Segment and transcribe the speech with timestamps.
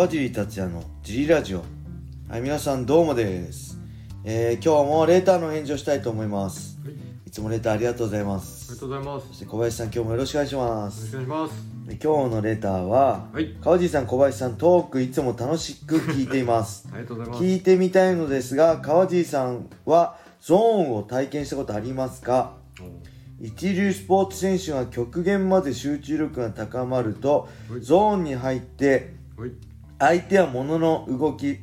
[0.00, 1.62] 川尻達也のジリラジオ。
[2.26, 3.78] はい皆さんどうもです、
[4.24, 6.80] えー、今日もレーターの返事をしたいと思います。
[6.82, 6.94] はい、
[7.26, 9.28] いつもレーターありがとうございまありすがとうございます。
[9.28, 11.10] そして小林さん今日もよろしくお願いしまよろしす。
[11.10, 11.86] くお願いします。
[11.86, 13.54] で今日のレーターは、はい。
[13.60, 16.88] 川尻さん小林さんトークいつも楽しく聞いています。
[16.94, 17.44] ありがとうございます。
[17.44, 22.54] 聞いてみたいのですが川尻さんはゾーンを体験したことありますか？
[23.38, 27.82] 一流スポーツ選手が極限まで集中力が高まるとはい。
[27.82, 29.52] ゾーンに入ってはい、
[30.00, 31.58] 相手は物の動き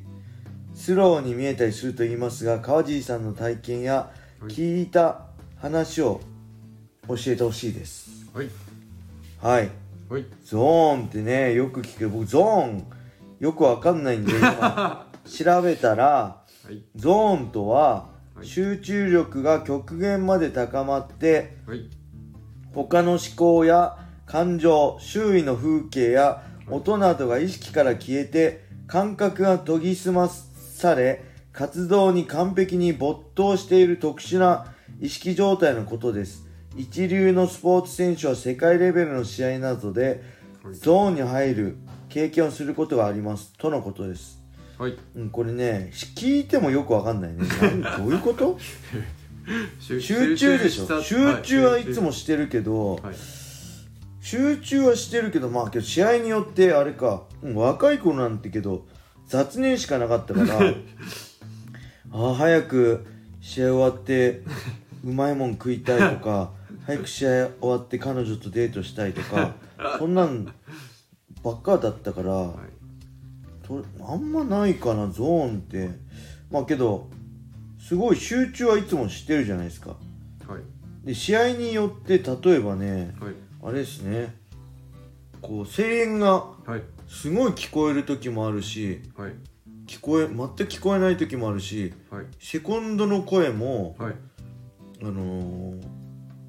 [0.76, 4.52] スローに見えたりすると言いますが川尻さんの体験やはい。
[4.52, 5.22] 聞いた
[5.60, 6.22] 話を
[7.08, 8.30] 教えてほしいです。
[8.32, 8.50] はい、
[9.42, 9.70] はい。
[10.08, 12.10] はい、ゾーンってねよく聞く。
[12.10, 12.86] 僕ゾーン
[13.40, 15.08] よくわかんないんで今。
[15.26, 18.46] 調べたらはい、ゾーンとははい。
[18.46, 21.90] 集中力が極限まで高まってはい、
[22.76, 31.24] 他の思考や感情周囲の風景や音などが意識から消えて感覚が研ぎ澄まされ
[31.54, 36.46] 活動に完璧に没頭している特殊な意識状態のことです。
[36.76, 40.24] 一流のスポーツ選手は世界レベルの試合などで
[40.64, 40.76] はい。
[40.76, 41.78] ゾーンに入る
[42.10, 43.54] 経験をすることがあります。
[43.58, 44.42] とのことです、
[44.78, 47.40] はい、うん、これね聞いてもよくわかんないね。
[47.98, 48.58] どういうこと？
[49.80, 51.02] 集集中でしょ。
[51.02, 53.16] 集中はいつもしてるけど、はい、
[54.28, 58.86] 集中はしてるけどまあけど試合によってあれか、うん若い頃なんてけど
[59.26, 60.60] 雑念しかなかったから
[62.12, 63.06] ああ早く
[63.40, 64.44] 試合終わって
[65.06, 66.52] うまいもん食いたいとか
[66.86, 67.30] 早く試合
[67.62, 69.56] 終わって彼女とデートしたいとか
[69.98, 70.54] そんなん
[71.42, 72.54] ばっかだったから、は
[73.64, 75.90] い、とあんまないかなゾーンって。
[76.52, 77.10] まあけど
[77.80, 79.92] すごい集中はいつもしてるじゃないですか。
[80.48, 83.34] はい、で試合によって例えばねはい、
[83.68, 84.34] あれですね。
[85.42, 89.34] こう声援がはい、すごい聞こえる時もあるしはい、
[89.86, 94.16] 聞こえ全く聞こえない時もあるしはい、セコンドの声も、はい、
[95.02, 95.82] あのー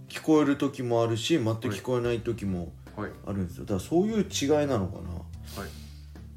[0.08, 3.64] 聞こえる時もあるし全く聞こえない時もはい、あるんですよ。
[3.64, 5.10] だからそういう違いなのかな。
[5.10, 5.70] はい、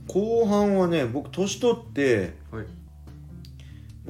[0.08, 2.66] 後半はね僕年取って、はい、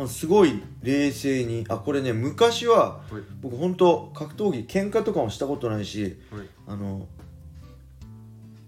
[0.02, 1.64] まあ、すごい冷静に。
[1.70, 7.06] あこれね昔ははい、僕本当格闘技喧嘩とかもしたことないしはい、あの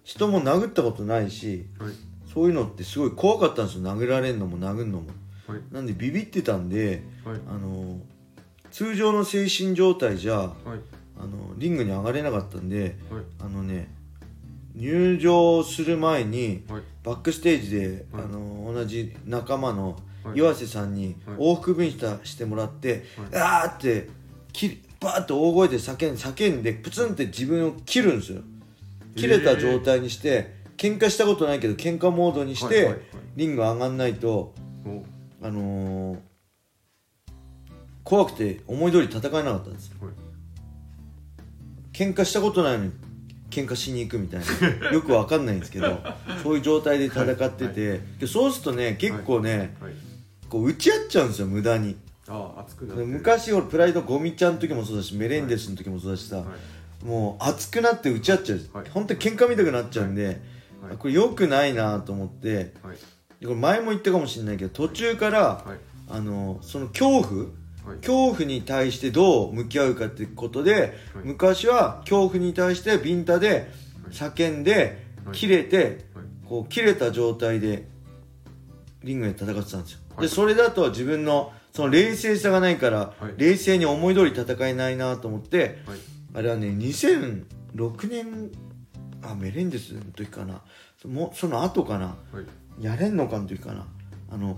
[0.04, 1.92] 人も殴ったことないしはい、
[2.32, 3.84] そういうのってすごい怖かったんですよ。
[3.84, 5.08] 殴られんのも殴るのも。
[5.48, 7.98] はい、なんでビビってたんではい、あの
[8.70, 10.54] 通常の精神状態じゃはい、
[11.18, 13.90] あのリングに上がれなかったんではい、あのね
[14.76, 18.24] 入場する前にはい、バックステージで、はい。
[18.24, 21.38] あの同じ仲間のはい岩瀬さんにはい。
[21.38, 23.42] 往復分したしてもらって、はい。
[23.42, 24.10] あーって
[24.52, 28.42] きバーッと大声で叫ん叫んでプツンって自分を切るんですよ。
[29.16, 33.02] 切れた状態にして、喧嘩したことないけど喧嘩モードにして、はいはいはい。
[33.36, 34.54] リング上がんないと
[34.86, 35.04] お。
[35.42, 36.20] あのー
[38.04, 39.88] 怖くて思い通り戦えなかったんです。
[39.88, 40.14] よはい、
[41.94, 42.92] 喧嘩したことないのに
[43.50, 44.42] 喧嘩しに行くみたい
[44.82, 44.92] な。
[44.92, 46.00] よくわかんないんですけど
[46.44, 49.94] そういう状態で戦ってて、でそうするとね結構ね、はい、
[50.54, 51.98] こう打ち合っちゃうんですよ無駄に。
[52.28, 53.04] ああ、熱くなって。
[53.04, 56.44] 昔俺プライドゴミちゃんの時もそうだしメレンデスの時もそうだしさ、は
[57.02, 58.90] い、もう熱くなって打ち合っちゃう、はい。
[58.92, 60.38] 本当に喧嘩見たくなっちゃうんで、はい。
[60.94, 62.98] あこれよくないなと思ってはい、
[63.44, 65.78] これ前も言ったかもしれないけど途中から、はい、
[66.12, 67.46] あのその恐怖
[67.86, 70.92] はい、恐怖に対してどう向き合うかってことで、はい。
[71.24, 73.72] 昔は恐怖に対してビンタで
[74.12, 75.36] 叫んで、はい。
[75.36, 75.78] 切れて、
[76.14, 77.88] はい、こう切れた状態で
[79.04, 83.34] リングで戦ってたんですよ、はいでそれだと自分のその冷静さがないから、はい。
[83.38, 86.00] 冷静に思い通り戦えないなと思ってはい、
[86.36, 88.52] あれはね2006年
[89.24, 90.62] あメレンデスの時かな。
[91.06, 92.06] もうその後かな。
[92.06, 92.16] は
[92.80, 93.88] い、やれんのかの時かな。
[94.32, 94.58] あの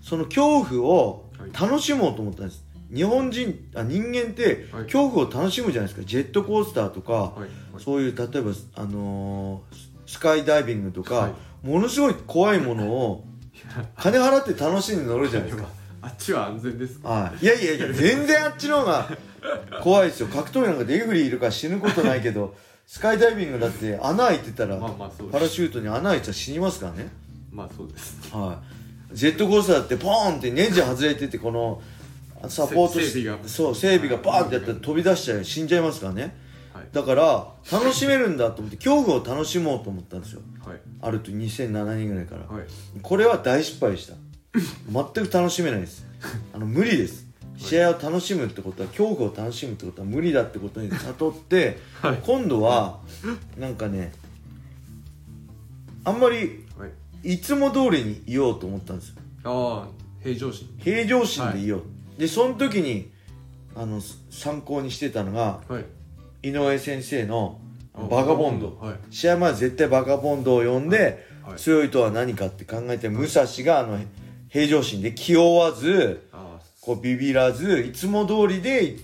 [0.00, 4.84] その恐怖を楽しもうと思ったんです、日本人あ人間ってはい。
[4.84, 6.06] 恐怖を楽しむじゃないですか。
[6.06, 7.34] ジェットコースターとか、
[7.78, 11.32] そういう例えば、あのースカイダイビングとか、はい。
[11.66, 13.24] ものすごい怖いものを
[13.96, 15.68] 金払って楽しんで乗るじゃないですか。
[16.02, 17.08] あっちは安全ですか？
[17.08, 19.08] はい、いやいやいや全然あっちの方が
[19.82, 20.26] 怖いですよ。
[20.26, 22.56] 格闘技なんかデグリーいるから死ぬことないけど
[22.86, 27.08] スカイダイビングだって穴開いてたらまあまあパラシュートに穴開いたら死にますからね。
[27.52, 28.34] まあそうです。
[28.34, 28.60] は
[29.12, 31.80] い、ジェットコースターだってポーンってネジ外れててこの
[32.48, 33.48] サポートしせ整備が。
[33.48, 36.22] そう整備がバーンってやったら飛び出しちゃう死んじゃいますからね。
[36.22, 36.32] はい、
[36.92, 40.42] だから楽しめるんだと思って恐怖を楽しもうと思ったんですよ。
[40.64, 42.66] はい、あると2007年ぐらいから、はい、
[43.00, 44.14] これは大失敗でした。
[44.90, 46.06] 全く楽しめないです。
[46.52, 47.26] あの無理です。
[47.56, 52.22] 試合を楽しむってことは恐怖を楽しむってことは無理だってことに悟って、はい。
[52.24, 53.00] 今度は
[53.58, 54.12] なんかね
[56.04, 57.34] あんまりはい。
[57.34, 59.14] いつも通りにいようと思ったんですよ。
[59.44, 59.88] ああ
[60.22, 60.68] 平常心。
[60.78, 63.10] 平常心でいよう、でその時に
[63.74, 64.00] あの
[64.30, 65.84] 参考にしてたのがはい
[66.42, 67.60] 井上先生の
[67.94, 68.76] あバガボンド。
[68.80, 68.96] はい。
[69.10, 71.56] 試合前は絶対バガボンドを呼んで、はい。
[71.58, 73.98] 強いとは何かって考えて武蔵があの
[74.48, 78.96] 平常心で気負わずああこうビビらずいつも通りで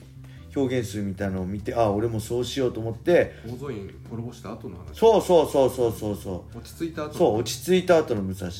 [0.55, 4.95] 表現するみたいなのを見てあ俺もそうしようと思って大蔵院滅ぼした後の話。
[4.95, 8.47] そうそうそうそうそうそ落ち着いた後うそう落ち着いた後の武蔵。
[8.47, 8.55] はい。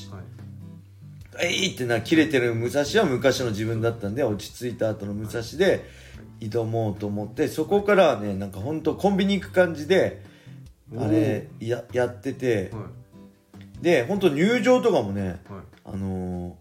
[1.41, 5.85] えいってな切れてる武蔵は昔の自分だったんで落ち着いた後の武蔵で
[6.41, 10.23] 挑もうと思ってそこからはねなんかほんとコンビニ行く感じで
[10.97, 12.87] あれややってては
[13.81, 15.41] で本当入場とかもね
[15.85, 16.57] あの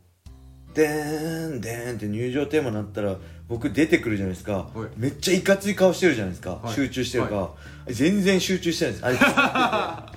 [0.73, 4.89] ー、でーんでーんって入場テーマになったら僕出てくるじゃないですか、はい。
[4.97, 6.73] めっちゃいかつい顔してるじゃないですか、はい。
[6.73, 7.53] 集中してるか、
[7.87, 9.05] 全然集中してないです。
[9.05, 10.16] あれ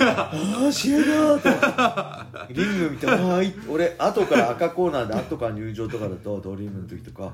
[0.00, 0.30] あ
[0.68, 2.52] あ試合だーと。
[2.52, 3.54] リング見てああい。
[3.68, 7.32] 俺後から赤コーナーで後から入場とかだとドリームの時とか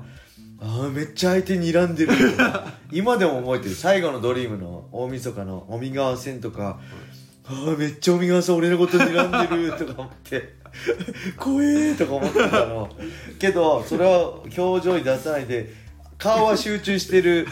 [0.61, 2.13] ああめっちゃ相手睨んでる。
[2.91, 3.75] 今でも覚えてる。
[3.75, 6.79] 最後のドリームの大晦日の尾身川戦とか、
[7.45, 9.73] ああめっちゃ尾身川さん俺のこと睨んでる。
[9.77, 10.59] とか思って。
[11.37, 12.89] 怖えとか思ってたの。
[13.39, 15.73] けどそれは表情に出さないで
[16.19, 17.47] 顔は集中してる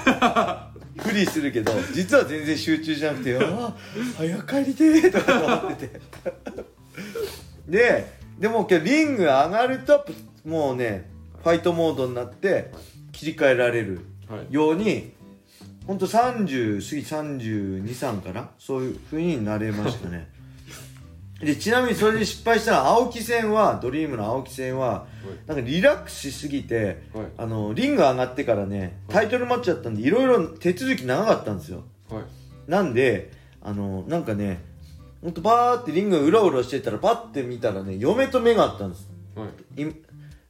[0.98, 3.76] ふりするけど実は全然集中じゃなくて「ああ
[4.18, 6.02] 早帰りて」とか思ってて。
[7.68, 10.06] ででもけどリング上がると
[10.46, 11.10] もうね
[11.44, 12.72] ファイトモードになって
[13.12, 14.54] 切り替えられるはい。
[14.54, 15.14] ように
[15.86, 18.50] ほんと30過ぎ323かな？
[18.60, 20.28] そういう風になれましたね
[21.40, 25.06] でちなみにそれで失敗したら青木戦はドリームの青木戦は
[25.46, 27.26] なんかリラックスしすぎてはい。
[27.38, 31.84] あのリング上がってからねタイトルマッチだったんでいろいろ手続き長かったんですよ。
[32.10, 32.24] はい。
[32.68, 33.32] なんで
[33.62, 34.64] あのなんかね
[35.22, 39.10] ほんとバーってリングうろうろしてたらパッて見たらね嫁と目があったんです。
[39.36, 39.46] は
[39.76, 39.82] い。
[39.82, 39.94] い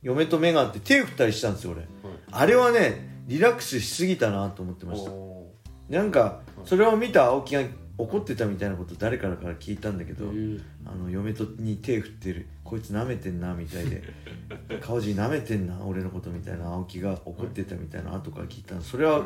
[0.04, 1.82] 嫁と目があって手振ったりしたんですよ俺。
[1.82, 1.90] はい。
[2.32, 5.12] あれはねリラックスしすぎたなと思ってました。
[5.12, 5.48] お
[5.90, 7.62] なんかそれを見た青木が
[7.98, 12.48] 怒ってたみたいなこと誰からから聞いたんだけどーへあの嫁とに手振ってる。
[12.64, 14.04] こいつ舐めてんなみたいで。
[14.82, 18.82] 顔尻舐めてんな俺のことみたいな青木が怒ってたみたいな後から聞いたの。
[18.82, 19.26] それは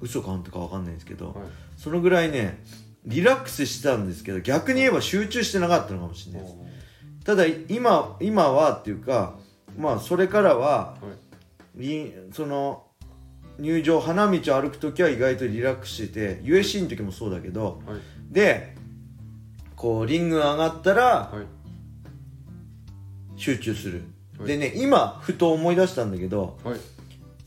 [0.00, 1.34] 嘘か本当か分かんないんですけど、はい。
[1.76, 2.62] そのぐらいね
[3.04, 6.54] リラックスしてたんですけど逆に言えば集中してなかったのかもしれないです。
[7.24, 9.38] ただ今今はっていうか
[9.76, 11.82] まあそれからははい。
[11.82, 12.85] りその
[13.58, 17.98] 入場花道を歩く時は意外とリラックスしてて USC の時もそうだけどはい。
[18.30, 18.74] で
[19.74, 21.46] こうリング上がったらはい。
[23.38, 24.04] 集中する、
[24.38, 24.48] はい。
[24.48, 26.80] でね今ふと思い出したんだけどはい。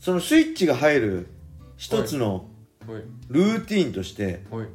[0.00, 1.26] そのスイッチが入る
[1.76, 2.48] 一つの
[2.88, 3.02] はい。
[3.28, 4.66] ルーティーンとしてはい。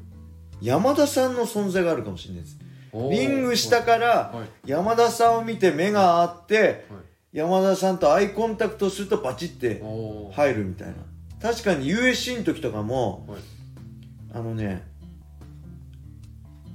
[0.62, 2.60] 山田さんの存在があるかもしれないです。
[2.94, 4.70] リング下からはい。
[4.70, 7.06] 山田さんを見て目が合ってはい。
[7.34, 9.84] 山田さんとアイコンタクトするとバチって
[10.32, 10.94] 入るみたいな
[11.46, 13.40] 確かに USC の時とかもはい。
[14.34, 14.82] あのね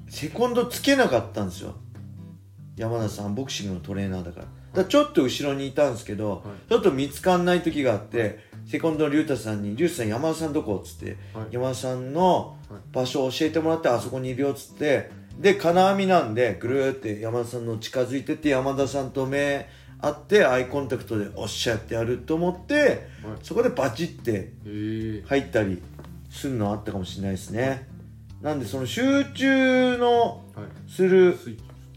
[0.08, 1.74] セコンドつけなかったんですよ。
[2.76, 4.42] 山田さんボクシングのトレーナーだか
[4.74, 4.82] ら。
[4.84, 6.40] だちょっと後ろにいたんですけど、はい。
[6.68, 11.46] ちょっと見つかんない時があってセコンドの竜太さんに「竜太さん山田さんどこ?」っつって、はい。
[11.50, 12.80] 山田さんのはい。
[12.92, 19.68] 場所を教えてもらってあそこにいるよっつってで金網なんでぐるーって山田さんの近づいてって山田さんと目
[20.02, 22.98] 合ってアイコンタクトでおっしゃってやると思ってはい。
[23.42, 24.52] そこでバチって
[25.28, 25.80] 入ったり
[26.30, 27.88] するのあったかもしれないですね。
[28.40, 30.90] なんでその集中のはい。
[30.90, 31.36] する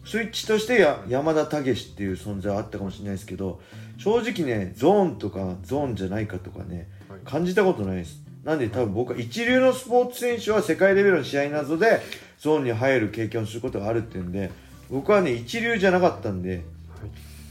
[0.06, 3.62] スイッチとしてや山田武史っていう存在はあったかもしれないですけど
[3.98, 7.20] 正直ねゾーンとかゾーンじゃないかとかねはい。
[7.24, 8.22] 感じたことないです。
[8.44, 12.02] なんで多分僕は一流のスポーツ選手は世界レベルの試合などで
[12.40, 14.52] ゾーンに入る経験をすることがあるっていうんで
[14.92, 16.62] 僕はね一流じゃなかったんではい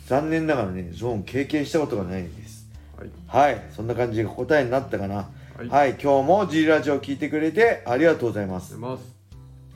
[0.06, 2.68] 残念ながらねゾーン経験したことがないです。
[3.28, 3.52] はい。
[3.54, 3.62] はい。
[3.74, 5.14] そんな感じが答えになったかな。
[5.16, 5.24] は
[5.64, 5.68] い。
[5.68, 8.72] はい、今日も G ラジオ聞いてくれてありがとうございます。
[8.72, 9.22] 出ます。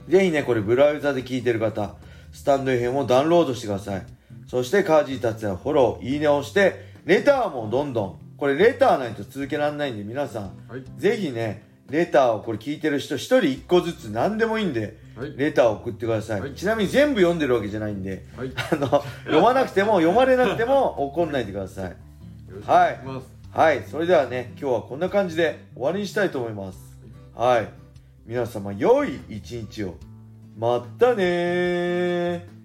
[0.08, 1.96] ぜひね、これブラウザで聞いてる方、
[2.32, 4.06] スタンド FM をダウンロードしてください。
[4.46, 8.18] そして、カージー達也フォロー、いいねを押して、レターもどんどん。
[8.36, 10.84] これレターないと続けられないんで、皆さん、はい。
[10.96, 16.40] ぜひね、レターをこれ聞いてる人、一人一個ずつ何でもいいんで、はいレターを送ってください。
[16.40, 18.86] はいちなみに全部読んでるわけじゃないんで、はいあの、
[19.24, 21.84] 読まなくても、読まれなくても 怒んないでください。
[21.84, 21.96] よ
[22.50, 22.96] ろしくお願い
[23.50, 26.78] はい、それではね、今日はこんな感じで終わりにしたいと思います。
[27.34, 27.68] はい、
[28.26, 29.94] 皆様良い一日を。
[30.58, 32.55] またねー。